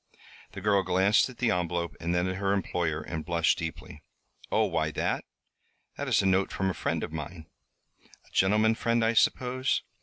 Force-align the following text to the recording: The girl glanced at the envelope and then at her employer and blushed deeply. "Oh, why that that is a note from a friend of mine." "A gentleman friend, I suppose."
The 0.53 0.61
girl 0.61 0.81
glanced 0.81 1.29
at 1.29 1.37
the 1.37 1.51
envelope 1.51 1.95
and 1.99 2.15
then 2.15 2.27
at 2.27 2.37
her 2.37 2.53
employer 2.53 3.01
and 3.03 3.23
blushed 3.23 3.59
deeply. 3.59 4.01
"Oh, 4.51 4.65
why 4.65 4.89
that 4.89 5.25
that 5.95 6.07
is 6.07 6.23
a 6.23 6.25
note 6.25 6.51
from 6.51 6.71
a 6.71 6.73
friend 6.73 7.03
of 7.03 7.13
mine." 7.13 7.45
"A 8.27 8.31
gentleman 8.31 8.73
friend, 8.73 9.05
I 9.05 9.13
suppose." 9.13 9.83